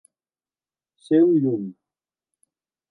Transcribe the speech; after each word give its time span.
Ser 1.03 1.21
un 1.27 1.37
llum. 1.45 1.71